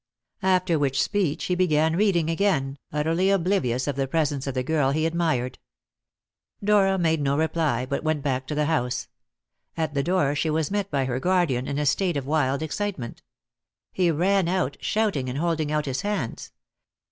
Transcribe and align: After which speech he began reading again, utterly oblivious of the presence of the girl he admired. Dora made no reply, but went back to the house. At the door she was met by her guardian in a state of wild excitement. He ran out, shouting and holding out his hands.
After 0.41 0.79
which 0.79 0.99
speech 0.99 1.43
he 1.43 1.53
began 1.53 1.95
reading 1.95 2.27
again, 2.27 2.79
utterly 2.91 3.29
oblivious 3.29 3.85
of 3.87 3.95
the 3.95 4.07
presence 4.07 4.47
of 4.47 4.55
the 4.55 4.63
girl 4.63 4.89
he 4.89 5.05
admired. 5.05 5.59
Dora 6.63 6.97
made 6.97 7.21
no 7.21 7.37
reply, 7.37 7.85
but 7.85 8.03
went 8.03 8.23
back 8.23 8.47
to 8.47 8.55
the 8.55 8.65
house. 8.65 9.09
At 9.77 9.93
the 9.93 10.01
door 10.01 10.33
she 10.33 10.49
was 10.49 10.71
met 10.71 10.89
by 10.89 11.05
her 11.05 11.19
guardian 11.19 11.67
in 11.67 11.77
a 11.77 11.85
state 11.85 12.17
of 12.17 12.25
wild 12.25 12.63
excitement. 12.63 13.21
He 13.93 14.09
ran 14.09 14.47
out, 14.47 14.75
shouting 14.79 15.29
and 15.29 15.37
holding 15.37 15.71
out 15.71 15.85
his 15.85 16.01
hands. 16.01 16.51